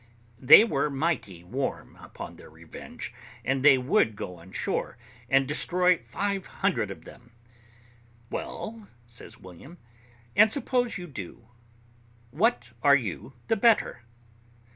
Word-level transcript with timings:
They 0.39 0.63
were 0.63 0.89
mighty 0.89 1.43
warm 1.43 1.95
upon 1.97 2.35
their 2.35 2.49
revenge, 2.49 3.13
and 3.45 3.61
they 3.63 3.77
would 3.77 4.15
go 4.15 4.37
on 4.37 4.51
shore, 4.51 4.97
and 5.29 5.47
destroy 5.47 5.99
five 6.07 6.47
hundred 6.65 6.89
of 6.89 7.05
them. 7.05 7.33
"Well," 8.31 8.87
says 9.05 9.37
William, 9.37 9.77
"and 10.35 10.51
suppose 10.51 10.97
you 10.97 11.05
do, 11.05 11.49
what 12.31 12.69
are 12.81 12.95
you 12.95 13.33
the 13.47 13.55
better?" 13.55 14.01